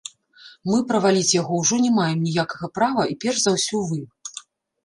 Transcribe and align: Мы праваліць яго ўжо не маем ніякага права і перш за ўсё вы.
Мы 0.69 0.77
праваліць 0.91 1.35
яго 1.41 1.59
ўжо 1.59 1.75
не 1.85 1.91
маем 1.99 2.19
ніякага 2.31 2.65
права 2.79 3.01
і 3.11 3.17
перш 3.25 3.37
за 3.45 3.51
ўсё 3.59 3.87
вы. 3.93 4.01